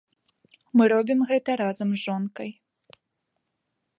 Мы 0.79 0.87
робім 0.93 1.19
гэта 1.31 1.57
разам 1.63 1.93
з 1.95 1.99
жонкай. 2.05 2.49